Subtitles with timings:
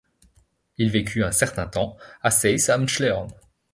[0.79, 3.27] Il vécut un certain temps à Seis am Schlern.